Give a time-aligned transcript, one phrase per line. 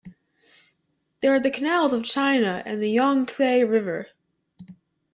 [1.21, 4.07] There are the canals of China, and the Yang-tse River.